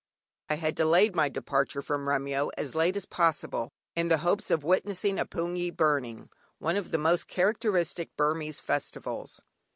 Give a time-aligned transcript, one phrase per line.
[0.49, 4.63] I had delayed my departure from Remyo as late as possible in the hopes of
[4.63, 9.43] witnessing a "hpoongyi burning," one of the most characteristic Burmese festivals.